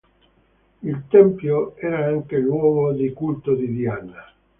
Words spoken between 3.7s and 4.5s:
Diana.